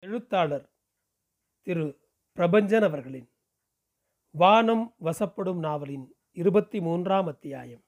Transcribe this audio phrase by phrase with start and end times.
[0.00, 0.72] எழுத்தாளர்
[1.62, 2.00] திரு
[2.36, 3.32] பிரபஞ்சன் அவர்களின்
[4.30, 7.84] வானம் வசப்படும் நாவலின் இருபத்தி மூன்றாம் அத்தியாயம்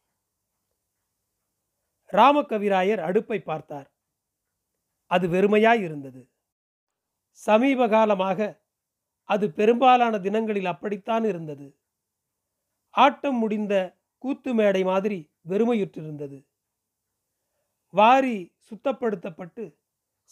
[2.12, 3.92] ராமகவிராயர் அடுப்பை பார்த்தார்.
[5.06, 6.30] அது வெறுமையாய் இருந்தது.
[7.30, 8.62] சமீப காலமாக
[9.24, 11.78] அது பெரும்பாலான தினங்களில் அப்படித்தான் இருந்தது.
[12.88, 16.46] ஆட்டம் முடிந்த கூத்து மேடை மாதிரி வெறுமையுற்றிருந்தது.
[17.94, 19.79] வாரி சுத்தப்படுத்தப்பட்டு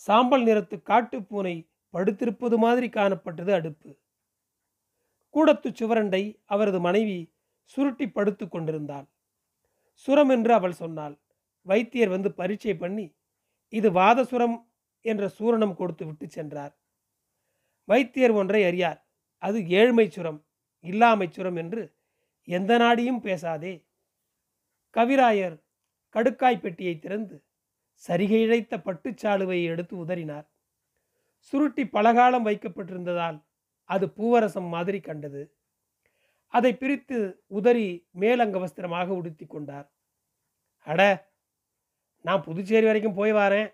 [0.07, 3.91] சாம்பல் நிறத்து காட்டுப்பூனை படுத்திருப்பது மாதிரி காணப்பட்டது அடுப்பு.
[5.31, 9.07] கூடத்து சுவரண்டை அவரது மனைவி சுருட்டி படுத்து கொண்டிருந்தாள்.
[9.93, 11.19] சுரம் என்று அவள் சொன்னாள்.
[11.63, 13.07] வைத்தியர் வந்து பரீட்சை பண்ணி
[13.69, 16.75] இது வாத சுரம் என்ற சூரணம் கொடுத்து விட்டு சென்றார்.
[17.85, 19.01] வைத்தியர் ஒன்றை அறியார்.
[19.43, 20.41] அது ஏழ்மை சுரம்
[20.85, 21.83] இல்லாமை சுரம் என்று
[22.49, 23.75] எந்த நாடியும் பேசாதே.
[24.97, 25.57] கவிராயர்
[26.15, 27.37] கடுக்காய் பெட்டியை திறந்து
[28.05, 30.47] சரிகை இழைத்த பட்டுச்சாலுவை எடுத்து உதறினார்.
[31.49, 33.39] சுருட்டி பலகாலம் வைக்கப்பட்டிருந்ததால்
[33.91, 35.43] அது பூவரசம் மாதிரி கண்டது.
[36.55, 37.19] அதை பிரித்து
[37.59, 37.87] உதறி
[38.21, 39.89] மேலங்க வஸ்திரமாக உடுத்தி கொண்டார்.
[40.87, 41.01] அட
[42.25, 43.71] நான் புதுச்சேரி வரைக்கும் போய் வாரேன்.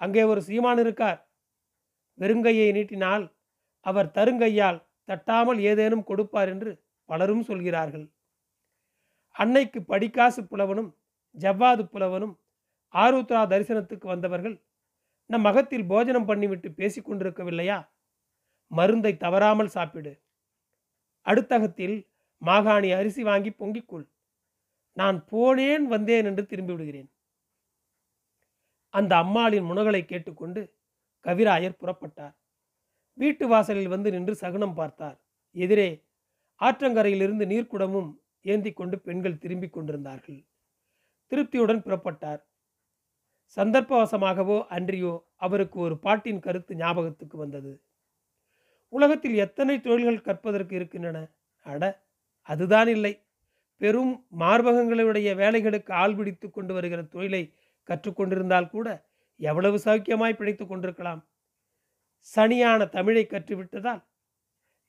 [0.00, 1.18] அங்கே ஒரு சீமான் இருக்கார்.
[2.18, 3.24] வெறுங்கையை நீட்டினால்
[3.86, 4.78] அவர் தருங்கையால்
[5.08, 6.70] தட்டாமல் ஏதேனும் கொடுப்பார் என்று
[7.08, 8.06] பலரும் சொல்கிறார்கள்.
[9.36, 10.90] அன்னைக்கு படிக்காசு புலவனும்
[11.34, 12.34] ஜவ்வாது புலவனும்
[12.94, 14.56] ஆருத்ரா தரிசனத்துக்கு வந்தவர்கள்
[15.30, 17.78] நம் மகத்தில் போஜனம் பண்ணிவிட்டு பேசிக் கொண்டிருக்கவில்லையா
[18.70, 20.12] மருந்தை தவறாமல் சாப்பிடு.
[21.26, 21.96] அடுத்தகத்தில்
[22.42, 24.06] மாகாணி அரிசி வாங்கி பொங்கிக்கொள்.
[24.92, 27.10] நான் போனேன் வந்தேன் என்று திரும்பி விடுகிறேன்
[28.94, 30.60] அந்த அம்மாளின் முனகளை கேட்டுக்கொண்டு
[31.24, 32.34] கவிராயர் புறப்பட்டார்.
[33.18, 35.16] வீட்டு வாசலில் வந்து நின்று சகுனம் பார்த்தார்.
[35.54, 35.88] எதிரே
[36.60, 38.10] ஆற்றங்கரையிலிருந்து நீர்க்குடமும்
[38.44, 40.40] ஏந்தி கொண்டு பெண்கள் திரும்பிக் கொண்டிருந்தார்கள்
[41.32, 42.42] திருப்தியுடன் புறப்பட்டார்.
[43.56, 47.72] சந்தர்ப்பவசமாகவோ அன்றியோ அவருக்கு ஒரு பாட்டின் கருத்து ஞாபகத்துக்கு வந்தது.
[48.88, 51.18] உலகத்தில் எத்தனை தொழில்கள் கற்பதற்கு இருக்கின்றன?
[51.62, 51.82] அட
[52.42, 53.12] அதுதான் இல்லை.
[53.80, 57.52] பெரும் மார்பகங்களுடைய வேலைகளுக்கு ஆள் பிடித்து கொண்டு வருகிற தொழிலை
[57.88, 58.88] கற்றுக்கொண்டிருந்தால் கூட
[59.36, 61.20] எவ்வளவு சௌக்கியமாய் பிழைத்து கொண்டிருக்கலாம்.
[62.36, 64.02] சனியான தமிழை கற்றுவிட்டதால்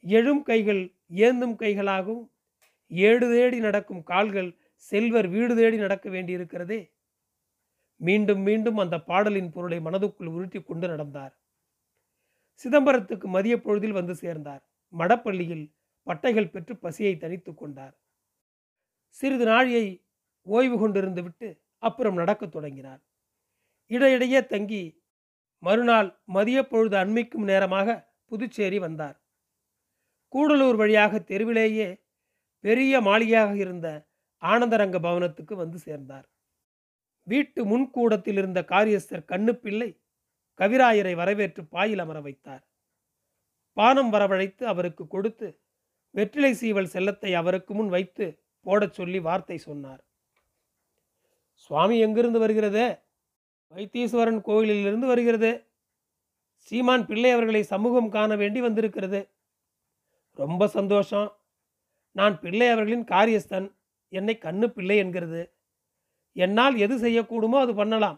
[0.03, 0.81] எழும் கைகள்
[1.15, 2.23] ஏந்தும் கைகளாகவும்
[2.87, 6.79] ஏடு தேடி நடக்கும் கால்கள் செல்வர் வீடு தேடி நடக்க வேண்டியிருக்கிறதே.
[7.99, 11.33] மீண்டும் மீண்டும் அந்த பாடலின் பொருளை மனதுக்குள் உருட்டி கொண்டு நடந்தார்.
[12.55, 14.63] சிதம்பரத்துக்கு மதிய பொழுதில் வந்து சேர்ந்தார்.
[14.93, 15.73] மடப்பள்ளியில்
[16.07, 17.95] பட்டைகள் பெற்று பசியை தணித்து கொண்டார்.
[19.09, 20.05] சிறிது நாழியை
[20.41, 23.01] ஓய்வு கொண்டிருந்து விட்டு அப்புறம் நடக்கத் தொடங்கினார்.
[23.87, 25.03] இடையிடையே தங்கி
[25.63, 29.17] மறுநாள் மதிய பொழுது அண்மைக்கும் நேரமாக புதுச்சேரி வந்தார்.
[30.33, 32.01] கூடலூர் வழியாக தெருவிலேயே
[32.59, 34.07] பெரிய மாளிகையாக இருந்த
[34.41, 36.27] ஆனந்தரங்க பவனத்துக்கு வந்து சேர்ந்தார்.
[37.27, 39.99] வீட்டு முன்கூடத்தில் இருந்த காரியஸ்தர் கண்ணுப்பிள்ளை
[40.57, 42.67] கவிராயரை வரவேற்று பாயில் அமர வைத்தார்.
[43.73, 45.59] பானம் வரவழைத்து அவருக்கு கொடுத்து
[46.11, 50.03] வெற்றிலை சீவல் செல்லத்தை அவருக்கு முன் வைத்து போடச் சொல்லி வார்த்தை சொன்னார்.
[51.53, 52.99] சுவாமி எங்கிருந்து வருகிறதே?
[53.75, 55.65] வைத்தீஸ்வரன் கோயிலிலிருந்து வருகிறது?
[56.53, 59.29] சீமான் பிள்ளை அவர்களை சமூகம் காண வேண்டி வந்திருக்கிறது.
[60.33, 61.29] ரொம்ப சந்தோஷம்.
[62.11, 63.67] நான் பிள்ளை அவர்களின் காரியஸ்தன்.
[64.09, 65.56] என்னை கண்ணு பிள்ளை என்கிறது.
[66.37, 68.17] என்னால் எது செய்யக்கூடுமோ அது பண்ணலாம்.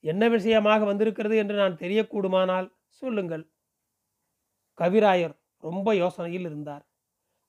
[0.00, 3.44] என்ன விஷயமாக வந்திருக்கிறது என்று நான் தெரியக்கூடுமானால் சொல்லுங்கள்.
[4.78, 6.84] கவிராயர் ரொம்ப யோசனையில் இருந்தார்.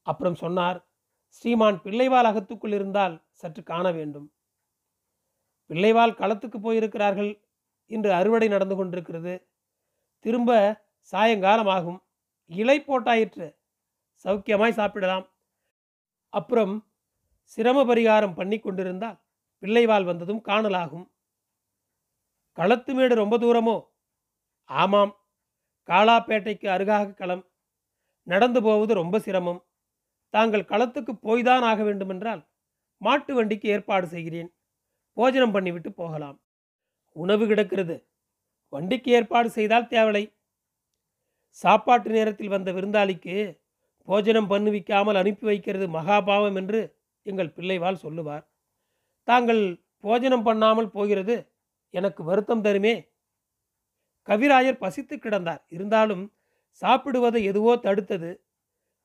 [0.01, 0.79] அப்புறம் சொன்னார்
[1.27, 4.27] ஸ்ரீமான் பிள்ளைவால் அகத்துக்குள் இருந்தால் சற்று காண வேண்டும்.
[5.69, 7.31] பிள்ளைவால் களத்துக்கு போயிருக்கிறார்கள்.
[7.87, 9.33] இன்று அறுவடை நடந்து கொண்டிருக்கிறது.
[10.19, 10.51] திரும்ப
[10.99, 11.99] சாயங்காலம் ஆகும்
[12.45, 13.47] இலை போட்டாயிற்று.
[14.25, 15.25] சௌக்கியமாய் சாப்பிடலாம்.
[16.33, 16.73] அப்புறம்
[17.43, 19.17] சிரம பரிகாரம் பண்ணி கொண்டிருந்தால்
[19.63, 21.11] பிள்ளைவால் வந்ததும் காணலாகும்.
[22.51, 23.87] களத்து மேடு ரொம்ப தூரமோ?
[24.63, 25.17] ஆமாம்.
[25.87, 27.51] காலாப்பேட்டைக்கு அருகாக களம்.
[28.23, 29.65] நடந்து போவது ரொம்ப சிரமம்.
[30.29, 32.49] தாங்கள் களத்துக்கு போய்தான் ஆக வேண்டுமென்றால்
[32.97, 34.53] மாட்டு வண்டிக்கு ஏற்பாடு செய்கிறேன்.
[35.13, 36.41] போஜனம் பண்ணிவிட்டு போகலாம்.
[37.15, 38.07] உணவு கிடக்கிறது.
[38.69, 40.33] வண்டிக்கு ஏற்பாடு செய்தால் தேவலை
[41.49, 43.61] சாப்பாட்டு நேரத்தில் வந்த விருந்தாளிக்கு
[44.07, 48.52] போஜனம் பண்ணுவிக்காமல் அனுப்பி வைக்கிறது மகாபாவம் என்று எங்கள் பிள்ளைவால் சொல்லுவார்.
[49.27, 49.61] தாங்கள்
[49.99, 51.35] போஜனம் பண்ணாமல் போகிறது
[51.93, 52.93] எனக்கு வருத்தம் தருமே.
[54.27, 55.61] கவிராயர் பசித்து கிடந்தார்.
[55.67, 56.23] இருந்தாலும்
[56.81, 58.31] சாப்பிடுவதை எதுவோ தடுத்தது.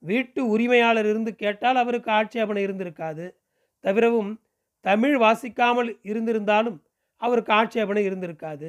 [0.02, 3.24] வீட்டு உரிமையாளர் இருந்து கேட்டால் அவருக்கு ஆட்சேபனை இருந்திருக்காது.
[3.84, 4.32] தவிரவும்
[4.84, 6.78] தமிழ் வாசிக்காமல் இருந்திருந்தாலும்
[7.22, 8.68] அவருக்கு ஆட்சேபனை இருந்திருக்காது.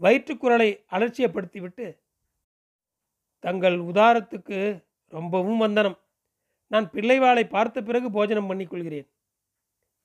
[0.00, 1.86] வயிற்றுக்குரலை அலட்சியப்படுத்திவிட்டு
[3.44, 4.58] தங்கள் உதாரத்துக்கு
[5.12, 5.98] ரொம்பவும் வந்தனம்.
[6.70, 9.08] நான் பிள்ளைவாளை பார்த்த பிறகு போஜனம் பண்ணிக்கொள்கிறேன்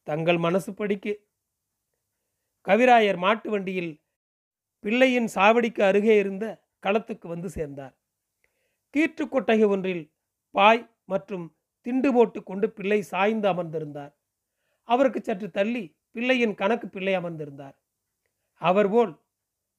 [0.03, 1.27] தங்கள் மனசு படிக்கு.
[2.67, 4.01] கவிராயர் மாட்டு வண்டியில்
[4.79, 7.97] பிள்ளையின் சாவடிக்கு அருகே இருந்த களத்துக்கு வந்து சேர்ந்தார்.
[8.93, 10.11] கீற்று கொட்டகை ஒன்றில்
[10.51, 14.13] பாய் மற்றும் திண்டு போட்டு கொண்டு பிள்ளை சாய்ந்து அமர்ந்திருந்தார்.
[14.83, 17.75] அவருக்கு சற்று தள்ளி பிள்ளையின் கணக்கு பிள்ளை அமர்ந்திருந்தார்.
[18.53, 19.21] அவர் போல்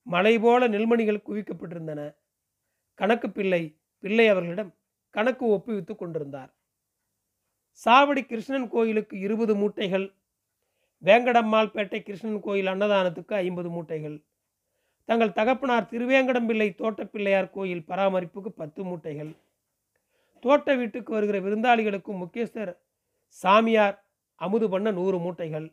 [0.03, 2.17] மலை போல நெல்மணிகள் குவிக்கப்பட்டிருந்தன.
[2.95, 4.75] கணக்கு பிள்ளை பிள்ளை அவர்களிடம்
[5.11, 6.55] கணக்கு ஒப்புவித்துக் கொண்டிருந்தார்.
[7.75, 10.15] சாவடி கிருஷ்ணன் கோயிலுக்கு இருபது மூட்டைகள்
[11.01, 14.25] வேங்கடம்மாள் பேட்டை கிருஷ்ணன் கோயில் அன்னதானத்துக்கு ஐம்பது மூட்டைகள்
[15.05, 19.37] தங்கள் தகப்பனார் திருவேங்கடம்பிள்ளை தோட்டப்பிள்ளையார் கோயில் பராமரிப்புக்கு பத்து மூட்டைகள்
[20.41, 22.77] தோட்ட வீட்டுக்கு வருகிற விருந்தாளிகளுக்கும் முக்கியஸ்தர்
[23.27, 24.05] சாமியார்
[24.35, 25.67] அமுது பண்ண நூறு மூட்டைகள்.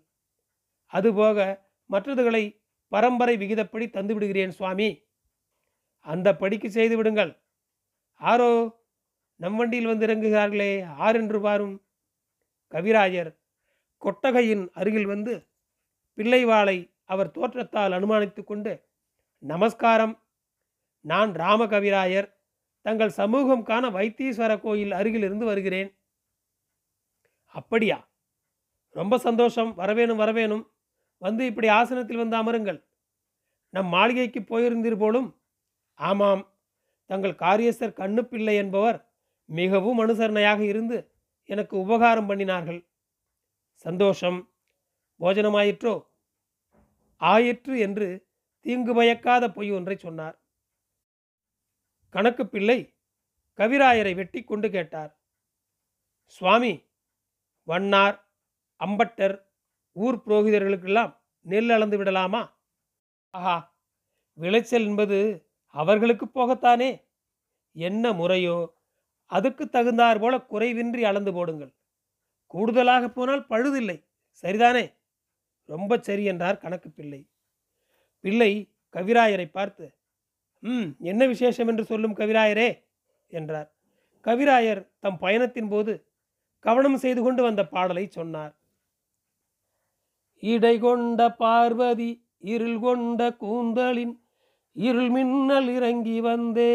[0.93, 5.03] அதுபோக மற்றதுகளை பரம்பரை விகிதப்படி தந்து விடுகிறேன் சுவாமி.
[5.99, 7.31] அந்த படிக்கு செய்து விடுங்கள்.
[8.21, 8.77] ஆரோ
[9.35, 11.81] நம் வண்டியில் வந்து இறங்குகிறார்களே ஆர் என்று பாரும்
[12.71, 13.35] கவிராயர்
[13.97, 15.47] கொட்டகையின் அருகில் வந்து
[16.17, 18.87] பிள்ளைவாளை அவர் தோற்றத்தால் அனுமானித்து கொண்டு
[19.37, 20.23] நமஸ்காரம்.
[21.01, 22.33] நான் ராமகவிராயர்.
[22.81, 25.97] தங்கள் சமூகம் காண வைத்தீஸ்வர கோயில் அருகில் இருந்து வருகிறேன்.
[27.45, 28.09] அப்படியா?
[28.89, 29.77] ரொம்ப சந்தோஷம்.
[29.77, 30.69] வரவேணும் வரவேணும்.
[31.17, 32.85] வந்து இப்படி ஆசனத்தில் வந்து அமருங்கள்.
[33.69, 35.41] நம் மாளிகைக்கு போயிருந்தீர் போலும்.
[35.93, 36.53] ஆமாம்.
[37.05, 39.09] தங்கள் காரியஸ்தர் கண்ணுப்பிள்ளை என்பவர்
[39.45, 41.11] மிகவும் அனுசரணையாக இருந்து
[41.49, 42.87] எனக்கு உபகாரம் பண்ணினார்கள்.
[43.73, 44.49] சந்தோஷம்.
[45.19, 46.07] போஜனமாயிற்றோ?
[47.17, 48.27] ஆயிற்று என்று
[48.59, 50.41] தீங்கு பயக்காத பொய் ஒன்றை சொன்னார்.
[52.09, 52.95] கணக்கு பிள்ளை
[53.57, 55.19] கவிராயரை வெட்டி கொண்டு கேட்டார்.
[56.25, 56.85] சுவாமி
[57.63, 58.27] வண்ணார்
[58.79, 59.45] அம்பட்டர்
[59.91, 62.57] ஊர் புரோகிதர்களுக்கெல்லாம் நெல் அளந்து விடலாமா?
[63.29, 63.57] ஆஹா
[64.33, 67.05] விளைச்சல் என்பது அவர்களுக்கு போகத்தானே?
[67.71, 68.78] என்ன முறையோ?
[69.31, 71.71] அதுக்கு தகுந்தார் போல குறைவின்றி அளந்து போடுங்கள்.
[72.53, 73.97] கூடுதலாக போனால் பழுதில்லை.
[74.43, 74.85] சரிதானே?
[75.69, 77.21] ரொம்ப சரி என்றார் கணக்கு பிள்ளை.
[78.23, 78.51] பிள்ளை
[78.95, 79.85] கவிராயரை பார்த்து
[80.63, 82.69] ம் என்ன விசேஷம் என்று சொல்லும் கவிராயரே
[83.31, 83.69] என்றார்.
[84.25, 85.93] கவிராயர் தம் பயணத்தின் போது
[86.65, 88.53] கவனம் செய்து கொண்டு வந்த பாடலை சொன்னார்.
[90.43, 92.09] இடை கொண்ட பார்வதி
[92.51, 94.13] இருள் கொண்ட கூந்தலின்
[94.75, 96.73] இருள் மின்னல் இறங்கி வந்தே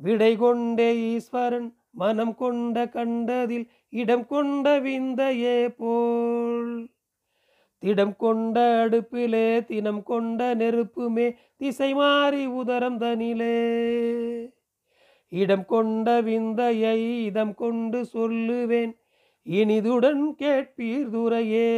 [0.00, 6.74] விடை கொண்டே ஈஸ்வரன் மனம் கொண்ட கண்டதில் இடம் கொண்ட விந்தையே போல்.
[7.82, 11.26] திடம் கொண்ட அடுப்பிலே தினம் கொண்ட நெருப்புமே
[11.56, 13.58] திசை மாறி உதரம் தனிலே.
[15.32, 18.92] இடம் கொண்ட விந்தையை இதம் கொண்டு சொல்லுவேன்
[19.46, 21.72] இனிதுடன் கேட்பீர் துறையே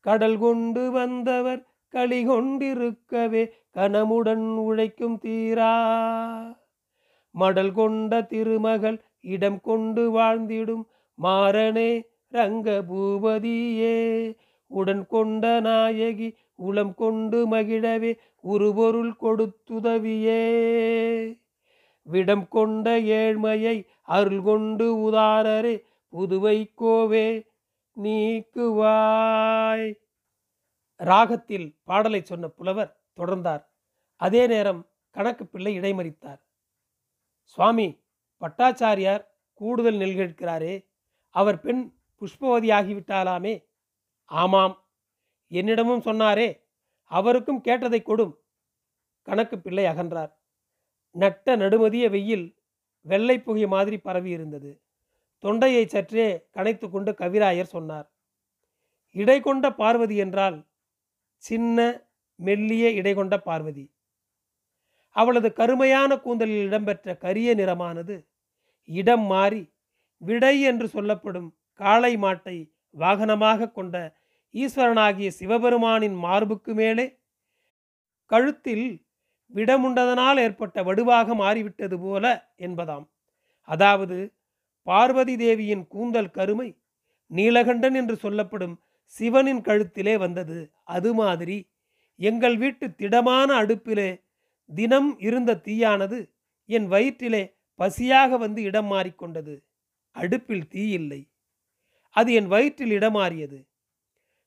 [0.00, 1.62] கடல் கொண்டு வந்தவர்
[1.94, 3.42] களி கொண்டிருக்கவே
[3.76, 5.72] கனமுடன் உழைக்கும் தீரா.
[7.30, 10.84] மடல் கொண்ட திருமகள் இடம் கொண்டு வாழ்ந்திடும்
[11.22, 13.96] மாறனே ரங்க பூபதியே
[14.66, 20.42] உடன் கொண்ட நாயகி உளம் கொண்டு மகிழவே உருபொருள் கொடுத்துதவியே.
[22.02, 25.82] விடம் கொண்ட ஏழ்மையை அருள் கொண்டு உதாரரே
[26.12, 27.46] புதுவை கோவே
[28.02, 29.94] நீக்குவாய்.
[30.96, 33.66] ராகத்தில் பாடலை சொன்ன புலவர் தொடர்ந்தார்.
[34.16, 36.40] அதே நேரம் கணக்கு பிள்ளை இடைமறித்தார்.
[37.42, 38.04] சுவாமி
[38.40, 40.88] பட்டாச்சாரியார் கூடுதல் நெல் கேட்கிறாரே.
[41.30, 43.68] அவர் பெண் புஷ்பவதியாகிவிட்டாலாமே
[44.24, 44.84] ஆமாம்.
[45.50, 46.60] என்னிடமும் சொன்னாரே.
[47.02, 48.36] அவருக்கும் கேட்டதை கொடும்.
[49.22, 50.32] கணக்கு பிள்ளை அகன்றார்.
[51.10, 52.58] நட்ட நடுமதிய வெயில்
[53.00, 54.82] வெள்ளை புகை மாதிரி பரவி இருந்தது.
[55.38, 58.12] தொண்டையை சற்றே கனைத்து கொண்டு கவிராயர் சொன்னார்.
[59.10, 60.66] இடை கொண்ட பார்வதி என்றால்
[61.36, 62.05] சின்ன
[62.38, 63.84] மெல்லிய இடை கொண்ட பார்வதி.
[65.16, 68.16] அவளது கருமையான கூந்தலில் இடம்பெற்ற கரிய நிறமானது
[68.88, 69.62] இடம் மாறி
[70.22, 71.48] விடை என்று சொல்லப்படும்
[71.80, 72.56] காளை மாட்டை
[72.94, 73.96] வாகனமாக கொண்ட
[74.54, 77.06] ஈஸ்வரனாகிய சிவபெருமானின் மார்புக்கு மேலே
[78.30, 78.86] கழுத்தில்
[79.52, 82.24] விடமுண்டதனால் ஏற்பட்ட வடுவாக மாறிவிட்டது போல
[82.56, 83.06] என்பதாம்.
[83.68, 84.18] அதாவது
[84.86, 86.68] பார்வதி தேவியின் கூந்தல் கருமை
[87.30, 88.74] நீலகண்டன் என்று சொல்லப்படும்
[89.14, 90.58] சிவனின் கழுத்திலே வந்தது.
[90.84, 91.56] அது மாதிரி
[92.18, 94.22] எங்கள் வீட்டு திடமான அடுப்பிலே
[94.74, 96.18] தினம் இருந்த தீயானது
[96.64, 99.64] என் வயிற்றிலே பசியாக வந்து இடம் மாறிக்கொண்டது.
[100.10, 101.28] அடுப்பில் தீ இல்லை.
[102.10, 103.58] அது என் வயிற்றில் இடமாறியது.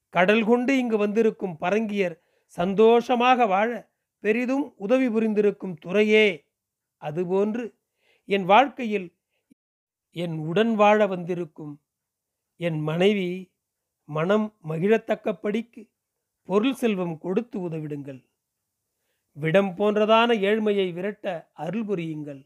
[0.10, 3.92] கடல் கொண்டு இங்கு வந்திருக்கும் பரங்கியர் சந்தோஷமாக வாழ
[4.24, 6.46] பெரிதும் உதவி புரிந்திருக்கும் துறையே.
[7.02, 7.74] அதுபோன்று
[8.26, 9.16] என் வாழ்க்கையில்
[10.12, 11.82] என் உடன் வாழ வந்திருக்கும்
[12.56, 13.52] என் மனைவி
[14.10, 15.82] மனம் மகிழத்தக்கப்படிக்கு
[16.50, 18.22] பொருள் செல்வம் கொடுத்து உதவிடுங்கள்.
[19.34, 22.42] விடம் போன்றதான ஏழ்மையை விரட்ட அருள் புரியுங்கள்.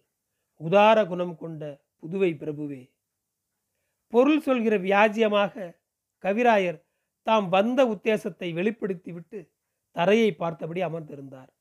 [0.57, 1.61] உதார குணம் கொண்ட
[2.01, 2.81] புதுவை பிரபுவே.
[4.07, 5.75] பொருள் சொல்கிற வியாஜியமாக
[6.23, 6.79] கவிராயர்
[7.27, 9.39] தாம் வந்த உத்தேசத்தை வெளிப்படுத்திவிட்டு
[9.91, 11.51] தரையை பார்த்தபடி அமர்ந்திருந்தார்.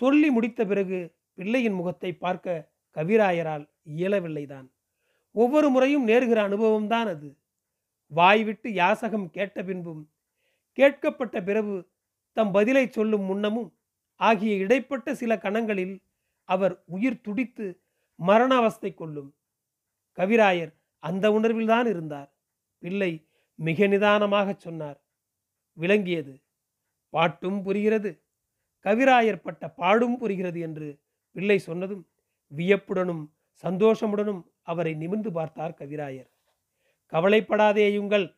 [0.00, 0.98] சொல்லி முடித்த பிறகு
[1.34, 3.64] பிள்ளையின் முகத்தை பார்க்க கவிராயரால்
[3.96, 4.68] இயலவில்லைதான்.
[5.32, 7.28] ஒவ்வொரு முறையும் நேருகிற அனுபவம்தான் அது.
[8.12, 10.02] வாய் விட்டு யாசகம் கேட்ட பின்பும்
[10.78, 11.90] கேட்கப்பட்ட பிறகு
[12.32, 13.74] தம் பதிலை சொல்லும் முன்னமும்
[14.14, 16.02] ஆகிய இடைப்பட்ட சில கணங்களில்
[16.44, 17.80] அவர் உயிர் துடித்து
[18.14, 19.36] மரண அவஸ்தை கொள்ளும்.
[20.16, 22.34] கவிராயர் அந்த உணர்வில்தான் இருந்தார்.
[22.78, 25.04] பிள்ளை மிக நிதானமாகச் சொன்னார்.
[25.72, 26.42] விளங்கியது.
[27.10, 28.22] பாட்டும் புரிகிறது.
[28.84, 30.98] கவிராயர் பட்ட பாடும் புரிகிறது என்று
[31.32, 32.08] பிள்ளை சொன்னதும்
[32.56, 36.30] வியப்புடனும் சந்தோஷமுடனும் அவரை நிமிர்ந்து பார்த்தார் கவிராயர்.
[37.12, 38.36] கவலைப்படாதேயுங்கள்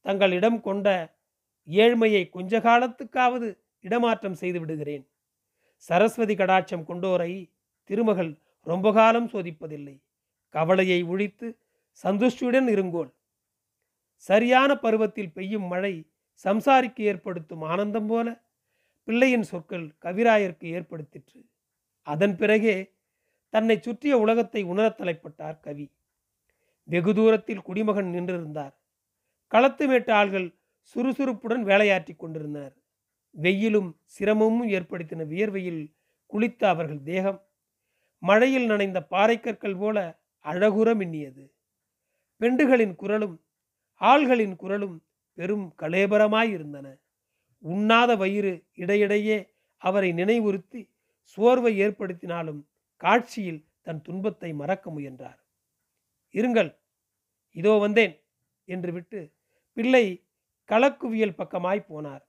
[0.00, 1.15] தங்களிடம் கொண்ட
[1.68, 5.08] ஏழ்மையை கொஞ்ச காலத்துக்காவது இடமாற்றம் செய்து விடுகிறேன்.
[5.76, 7.50] சரஸ்வதி கடாட்சம் கொண்டோரை
[7.84, 10.02] திருமகள் ரொம்ப காலம் சோதிப்பதில்லை.
[10.48, 11.58] கவலையை ஒழித்து
[12.02, 13.14] சந்துஷ்டியுடன் இருங்கோள்.
[14.14, 16.10] சரியான பருவத்தில் பெய்யும் மழை
[16.44, 18.44] சம்சாரிக்கு ஏற்படுத்தும் ஆனந்தம் போல
[19.04, 21.44] பிள்ளையின் சொற்கள் கவிராயருக்கு ஏற்படுத்திற்று.
[22.02, 22.92] அதன் பிறகே
[23.48, 25.92] தன்னை சுற்றிய உலகத்தை உணரத் தலைப்பட்டார் கவி.
[26.82, 28.74] வெகு தூரத்தில் குடிமகன் நின்றிருந்தார்.
[29.46, 30.54] களத்து மேட்டு ஆள்கள்
[30.90, 32.74] சுறுசுறுப்புடன் வேலையாற்றி கொண்டிருந்தனர்
[33.34, 35.82] வெயிலும் சிரமமும் ஏற்படுத்தின வியர்வையில்
[36.32, 37.40] குளித்த அவர்கள் தேகம்.
[38.22, 39.96] மழையில் நனைந்த பாறைக்கற்கள் போல
[40.44, 41.44] அழகுற மின்னியது.
[42.40, 43.36] பெண்டுகளின் குரலும்
[44.00, 44.96] ஆள்களின் குரலும்
[45.38, 46.86] பெரும் கலேபரமாயிருந்தன
[47.64, 48.52] உண்ணாத வயிறு
[48.82, 49.38] இடையிடையே
[49.82, 50.80] அவரை நினைவுறுத்தி
[51.22, 52.60] சோர்வை ஏற்படுத்தினாலும்
[53.00, 55.40] காட்சியில் தன் துன்பத்தை மறக்க முயன்றார்.
[56.34, 56.70] இருங்கள்
[57.56, 58.14] இதோ வந்தேன்
[58.68, 59.20] என்று விட்டு
[59.76, 60.04] பிள்ளை
[60.70, 62.24] களக்குவியல் பக்கமாய் போனார்.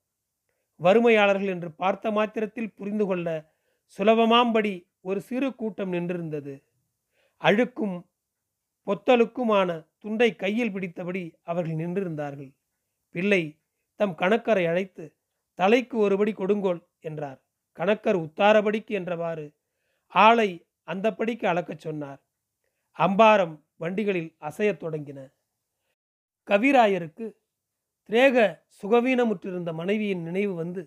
[0.76, 3.56] வறுமையாளர்கள் என்று பார்த்த மாத்திரத்தில் புரிந்து கொள்ள
[3.98, 6.64] சுலபமாம்படி ஒரு சிறு கூட்டம் நின்றிருந்தது.
[7.42, 7.98] அழுக்கும்
[8.88, 12.52] பொத்தலுக்குமான துண்டை கையில் பிடித்தபடி அவர்கள் நின்றிருந்தார்கள்.
[13.12, 13.60] பிள்ளை
[13.96, 15.06] தம் கணக்கரை அழைத்து
[15.54, 17.40] தலைக்கு ஒருபடி கொடுங்கோல் என்றார்.
[17.78, 19.56] கணக்கர் உத்தாரபடிக்கு என்றவாறு
[20.06, 20.50] ஆளை
[20.84, 22.22] அந்த படிக்கு அளக்கச் சொன்னார்.
[22.92, 25.20] அம்பாரம் வண்டிகளில் அசையத் தொடங்கின.
[26.48, 27.26] கவிராயருக்கு
[28.10, 30.82] திரேக சுகவீனமுற்றிருந்த மனைவியின் நினைவு வந்து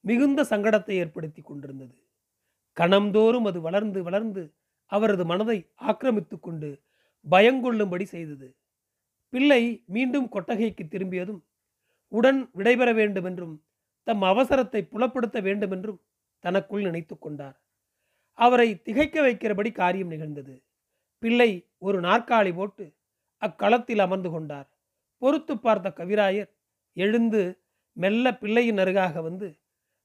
[0.00, 1.96] மிகுந்த சங்கடத்தை ஏற்படுத்தி கொண்டிருந்தது.
[2.72, 4.42] கணம்தோறும் அது வளர்ந்து வளர்ந்து
[4.92, 6.82] அவரது மனதை ஆக்கிரமித்து கொண்டு
[7.26, 8.48] பயங்கொள்ளும்படி செய்தது.
[9.30, 11.40] பிள்ளை மீண்டும் கொட்டகைக்கு திரும்பியதும்
[12.08, 13.54] உடன் விடைபெற வேண்டுமென்றும்
[14.02, 16.00] தம் அவசரத்தை புலப்படுத்த வேண்டுமென்றும்
[16.44, 17.56] தனக்குள் நினைத்து கொண்டார்.
[18.38, 20.54] அவரை திகைக்க வைக்கிறபடி காரியம் நிகழ்ந்தது.
[21.22, 22.84] பிள்ளை ஒரு நாற்காலி போட்டு
[23.42, 24.68] அக்களத்தில் அமர்ந்து கொண்டார்.
[25.22, 26.50] பொறுத்து பார்த்த கவிராயர்
[26.96, 27.60] எழுந்து
[27.92, 29.58] மெல்ல பிள்ளையின் அருகாக வந்து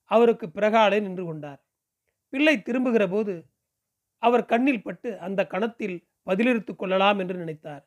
[0.03, 1.65] அவருக்கு பிறகாலே நின்று கொண்டார்.
[2.29, 3.45] பிள்ளை திரும்புகிற போது
[4.17, 7.85] அவர் கண்ணில் பட்டு அந்த கணத்தில் பதிலிருத்து கொள்ளலாம் என்று நினைத்தார்.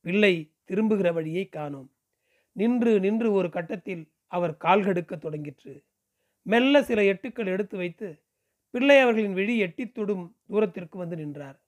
[0.00, 1.90] பிள்ளை திரும்புகிற வழியை காணோம்.
[2.52, 5.84] நின்று நின்று ஒரு கட்டத்தில் அவர் கால்கெடுக்க தொடங்கிற்று.
[6.42, 8.22] மெல்ல சில எட்டுக்கள் எடுத்து வைத்து
[8.70, 11.62] பிள்ளை அவர்களின் விழி எட்டித் தொடும் தூரத்திற்கு வந்து நின்றார்.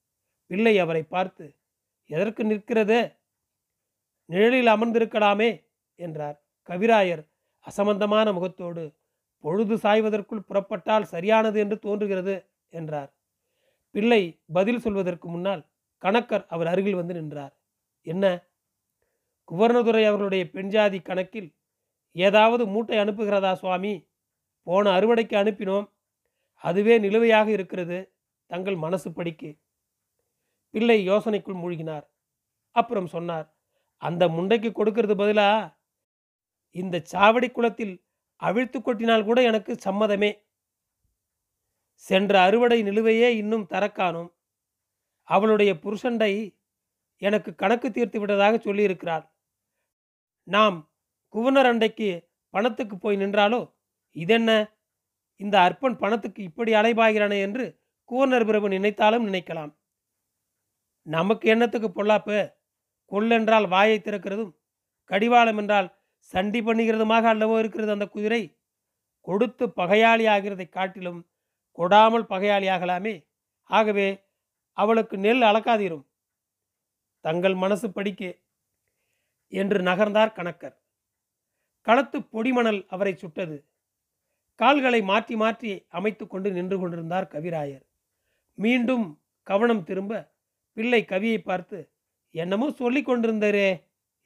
[0.47, 1.57] பிள்ளை அவரை பார்த்து
[2.07, 3.13] எதற்கு நிற்கிறது?
[4.25, 5.51] நிழலில் அமர்ந்திருக்கலாமே
[5.95, 6.48] என்றார்.
[6.69, 7.27] கவிராயர்
[7.65, 8.97] அசம்பந்தமான முகத்தோடு
[9.39, 13.15] பொழுது சாய்வதற்குள் புறப்பட்டால் சரியானது என்று தோன்றுகிறது என்றார்.
[13.91, 15.67] பிள்ளை பதில் சொல்வதற்கு முன்னால்
[16.03, 17.59] கணக்கர் அவர் அருகில் வந்து நின்றார்.
[18.03, 18.47] என்ன?
[19.53, 21.57] குவர்ணதுரை அவர்களுடைய பெண்ஜாதி கணக்கில்
[22.13, 24.11] ஏதாவது மூட்டை அனுப்புகிறதா சுவாமி?
[24.63, 25.91] போன அறுவடைக்கு அனுப்பினோம்.
[26.55, 28.13] அதுவே நிலுவையாக இருக்கிறது.
[28.47, 29.59] தங்கள் மனசு படிக்கு.
[30.71, 32.07] பிள்ளை யோசனைக்குள் மூழ்கினார்.
[32.71, 33.57] அப்புறம் சொன்னார்
[33.97, 35.78] அந்த முண்டைக்கு கொடுக்கிறது பதிலா?
[36.71, 38.05] இந்த சாவடி குளத்தில்
[38.37, 40.47] அவிழ்த்து கொட்டினால் கூட எனக்கு சம்மதமே.
[41.93, 44.33] சென்ற அறுவடை நிலுவையே இன்னும் தரக்கானோம்.
[45.23, 46.57] அவளுடைய புருஷண்டை
[47.17, 49.31] எனக்கு கணக்கு தீர்த்து விட்டதாக சொல்லியிருக்கிறாள்.
[50.43, 50.93] நாம்
[51.35, 53.75] குவனர் அண்டைக்கு பணத்துக்கு போய் நின்றாலோ?
[54.11, 54.77] இதென்ன?
[55.37, 59.77] இந்த அற்பன் பணத்துக்கு இப்படி அலைபாகிறானே என்று குவர்னர் பிரபு நினைத்தாலும் நினைக்கலாம்.
[61.03, 62.55] நமக்கு எண்ணத்துக்கு பொல்லாப்பு?
[63.11, 64.57] கொள்ளென்றால் வாயை திறக்கிறதும்
[65.05, 65.98] கடிவாளம் என்றால்
[66.33, 68.43] சண்டி பண்ணுகிறதுமாக அல்லவோ இருக்கிறது அந்த குதிரை?
[69.27, 71.21] கொடுத்து பகையாளி ஆகிறதை காட்டிலும்
[71.79, 73.15] கொடாமல் பகையாளி ஆகலாமே?
[73.71, 74.09] ஆகவே
[74.73, 76.05] அவளுக்கு நெல் அளக்காதீரும்.
[77.25, 78.23] தங்கள் மனசு படிக்க
[79.53, 80.77] என்று நகர்ந்தார் கணக்கர்.
[81.87, 83.57] களத்து பொடிமணல் அவரை சுட்டது.
[84.61, 87.85] கால்களை மாற்றி மாற்றி அமைத்து கொண்டு நின்று கொண்டிருந்தார் கவிராயர்.
[88.59, 89.07] மீண்டும்
[89.47, 90.23] கவனம் திரும்ப
[90.77, 91.79] பிள்ளை கவியை பார்த்து
[92.35, 93.69] என்னமோ சொல்லி கொண்டிருந்தாரே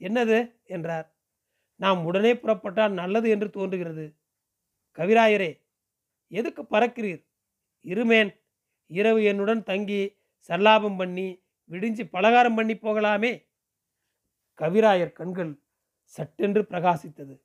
[0.01, 0.39] என்னது?
[0.67, 1.09] என்றார்.
[1.83, 4.17] நாம் உடனே புறப்பட்டால் நல்லது என்று தோன்றுகிறது.
[4.97, 5.61] கவிராயரே
[6.29, 7.27] எதுக்கு பறக்கிறீர்?
[7.81, 8.41] இருமேன்
[8.87, 10.17] இரவு என்னுடன் தங்கி
[10.49, 13.47] சல்லாபம் பண்ணி விடிஞ்சு பலகாரம் பண்ணி போகலாமே?
[14.59, 15.63] கவிராயர் கண்கள்
[16.05, 17.41] சட்டென்று பிரகாசித்தது.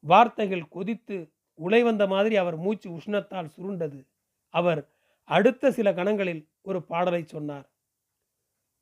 [0.00, 4.06] வார்த்தைகள் கொதித்து உலை வந்த மாதிரி அவர் மூச்சு உஷ்ணத்தால் சுருண்டது.
[4.48, 4.90] அவர்
[5.24, 7.72] அடுத்த சில கணங்களில் ஒரு பாடலை சொன்னார்.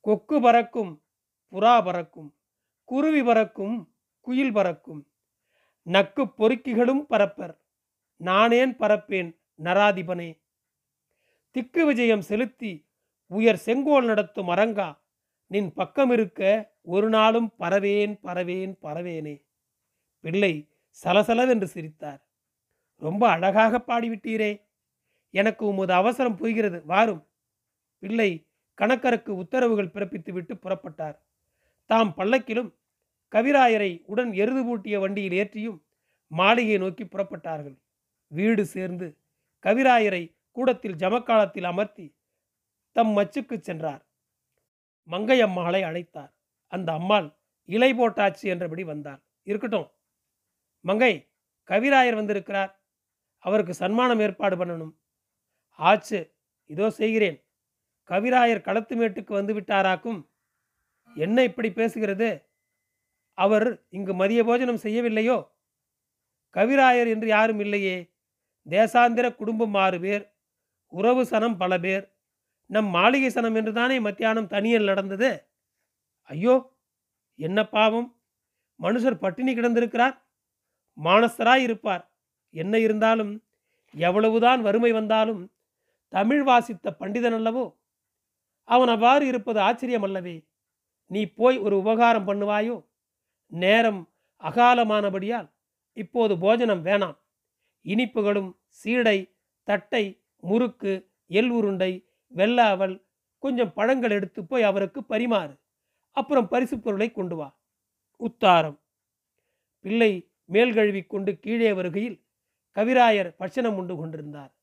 [0.01, 1.03] கொக்கு பறக்கும்
[1.53, 2.35] புறா பறக்கும்
[2.85, 3.92] குருவி பறக்கும்
[4.23, 5.07] குயில் பறக்கும்.
[5.83, 7.61] நக்கு பொறுக்கிகளும் பரப்பர்.
[8.25, 10.43] நானேன் பரப்பேன் நராதிபனே.
[11.51, 12.89] திக்கு விஜயம் செலுத்தி
[13.27, 14.99] உயர் செங்கோல் நடத்தும் அரங்கா.
[15.47, 19.47] நின் பக்கம் இருக்க ஒரு நாளும் பரவேன் பரவேன் பரவேனே.
[20.21, 20.71] பிள்ளை
[21.05, 22.29] சலசலவென்று சிரித்தார்.
[22.97, 24.67] ரொம்ப அழகாக பாடிவிட்டீரே.
[25.31, 26.85] எனக்கு உமது அவசரம் புரிகிறது.
[26.85, 27.27] வாரும்.
[27.99, 28.47] பிள்ளை
[28.81, 31.19] கணக்கருக்கு உத்தரவுகள் பிறப்பித்துவிட்டு புறப்பட்டார்.
[31.87, 32.81] தாம் பல்லக்கிலும்
[33.33, 35.79] கவிராயரை உடன் எருது பூட்டிய வண்டியில் ஏற்றியும்
[36.31, 37.77] மாளிகையை நோக்கி புறப்பட்டார்கள்.
[38.33, 39.07] வீடு சேர்ந்து
[39.65, 40.23] கவிராயரை
[40.57, 42.07] கூடத்தில் ஜமக்காலத்தில் அமர்த்தி
[42.97, 44.03] தம் மச்சுக்கு சென்றார்.
[45.09, 46.33] மங்கையம்மாளை அழைத்தார்.
[46.73, 47.29] அந்த அம்மாள்
[47.69, 49.89] இலை போட்டாச்சு என்றபடி வந்தார் இருக்கட்டும்.
[50.85, 51.13] மங்கை
[51.71, 52.73] கவிராயர் வந்திருக்கிறார்.
[53.45, 54.95] அவருக்கு சன்மானம் ஏற்பாடு பண்ணணும்.
[55.79, 56.21] ஆச்சு
[56.71, 57.39] இதோ செய்கிறேன்.
[58.11, 60.21] கவிராயர் களத்து மேட்டுக்கு வந்து விட்டாராக்கும்.
[61.17, 62.29] என்ன இப்படி பேசுகிறது?
[63.39, 65.39] அவர் இங்கு மதிய போஜனம் செய்யவில்லையோ?
[66.55, 67.97] கவிராயர் என்று யாரும் இல்லையே.
[68.67, 70.25] தேசாந்திர குடும்பம் ஆறு பேர்
[70.89, 72.05] உறவு சனம் பல பேர்.
[72.67, 75.31] நம் மாளிகை சனம் என்று தானே மத்தியானம் தனியல் நடந்தது?
[76.23, 76.55] ஐயோ
[77.39, 78.09] என்ன பாவம்.
[78.81, 80.17] மனுஷர் பட்டினி கிடந்திருக்கிறார்.
[80.99, 82.05] மானஸ்தராய் இருப்பார்.
[82.55, 83.33] என்ன இருந்தாலும்
[83.95, 85.43] எவ்வளவுதான் வறுமை வந்தாலும்
[86.09, 87.65] தமிழ் வாசித்த பண்டிதன் அல்லவோ?
[88.69, 90.37] அவன் அவ்வாறு இருப்பது ஆச்சரியம் அல்லவே
[91.11, 92.77] நீ போய் ஒரு உபகாரம் பண்ணுவாயோ?
[93.53, 95.53] நேரம் அகாலமானபடியால்
[95.93, 97.19] இப்போது போஜனம் வேணாம்.
[97.85, 103.07] இனிப்புகளும் சீடை தட்டை முறுக்கு எள் உருண்டை வெள்ள அவல்
[103.39, 105.57] கொஞ்சம் பழங்கள் எடுத்து போய் அவருக்கு பரிமாறு.
[106.11, 107.61] அப்புறம் பரிசு பொருளை கொண்டு வா.
[108.17, 108.81] உத்தாரம்.
[109.81, 112.25] பிள்ளை மேல் கழுவி கொண்டு கீழே வருகையில்
[112.75, 114.57] கவிராயர் பட்சணம் உண்டு கொண்டிருந்தார்.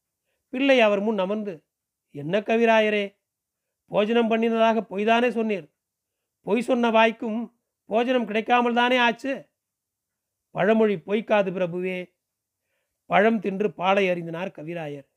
[0.50, 1.66] பிள்ளை அவர் முன் அமர்ந்து
[2.12, 3.18] என்ன கவிராயரே?
[3.86, 5.72] போஜனம் பண்ணினதாக பொய்தானே சொன்னீர்.
[6.42, 7.59] பொய் சொன்ன வாய்க்கும்
[7.90, 9.34] போஜனம் கிடைக்காமல் தானே ஆச்சு?
[10.56, 12.00] பழமொழி பொய்க்காது பிரபுவே.
[13.10, 15.08] பழம் தின்று பாலை அறிந்தினார் கவிராயர்.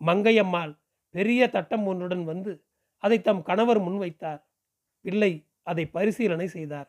[0.00, 0.72] மங்கையம்மாள்
[1.14, 2.52] பெரிய தட்டம் ஒன்றுடன் வந்து
[3.02, 4.42] அதை தம் கணவர் முன்வைத்தார்
[5.04, 6.88] பிள்ளை அதை பரிசீலனை செய்தார்.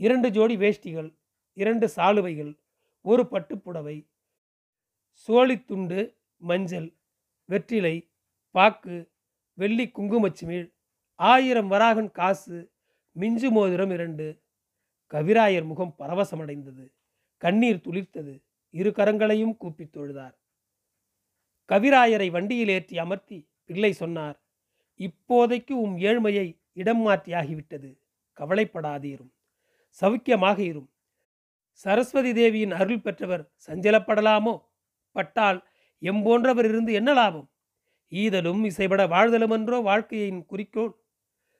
[0.00, 1.10] இரண்டு ஜோடி வேஷ்டிகள்
[1.56, 2.52] இரண்டு சாலுவைகள்
[3.04, 3.96] ஒரு பட்டுப்புடவை
[5.28, 6.00] சோழித்துண்டு
[6.40, 6.88] மஞ்சள்
[7.48, 7.96] வெற்றிலை
[8.54, 8.96] பாக்கு
[9.58, 10.66] வெள்ளி குங்குமச்சிமிழ்
[11.20, 12.58] ஆயிரம் வராகன் காசு
[13.14, 14.42] மிஞ்சு மோதிரம் இரண்டு.
[15.10, 16.92] கவிராயர் முகம் பரவசமடைந்தது.
[17.36, 18.42] கண்ணீர் துளிர்த்தது.
[18.70, 20.34] இரு கரங்களையும் கூப்பித் தொழுதார்.
[21.68, 24.42] கவிராயரை வண்டியில் ஏற்றி அமர்த்தி பிள்ளை சொன்னார்
[24.98, 27.98] இப்போதைக்கு உம் ஏழ்மையை இடம் மாற்றியாகிவிட்டது.
[28.36, 29.30] கவலைப்படாதீரும்.
[30.00, 30.90] சவுக்கியமாக இரும்.
[31.72, 34.62] சரஸ்வதி தேவியின் அருள் பெற்றவர் சஞ்சலப்படலாமோ?
[35.10, 35.68] பட்டால்
[36.00, 37.50] எம்போன்றவர் இருந்து என்ன லாபம்?
[38.10, 40.94] ஈதலும் இசைபட வாழ்தலுமென்றோ வாழ்க்கையின் குறிக்கோள்?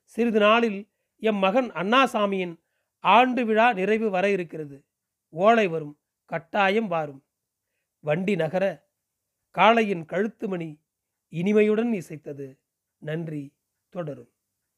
[0.04, 0.88] சிறிது நாளில்
[1.20, 2.54] எம் மகன் அண்ணாசாமியின்
[2.98, 4.84] ஆண்டு விழா நிறைவு வர இருக்கிறது.
[5.28, 7.24] ஓலை வரும் கட்டாயம் வாரும்.
[8.00, 8.88] வண்டி நகர
[9.54, 10.80] காளையின் கழுத்து மணி
[11.30, 12.58] இனிமையுடன் இசைத்தது.
[12.98, 13.56] நன்றி
[13.88, 14.30] தொடரும்.